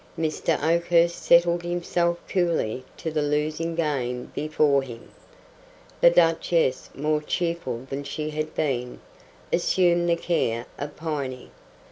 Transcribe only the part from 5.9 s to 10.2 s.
The Duchess, more cheerful than she had been, assumed the